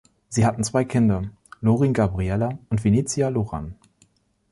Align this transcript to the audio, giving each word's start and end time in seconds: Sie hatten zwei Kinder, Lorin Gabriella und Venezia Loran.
Sie 0.29 0.47
hatten 0.47 0.63
zwei 0.63 0.83
Kinder, 0.83 1.29
Lorin 1.61 1.93
Gabriella 1.93 2.57
und 2.71 2.83
Venezia 2.83 3.29
Loran. 3.29 3.75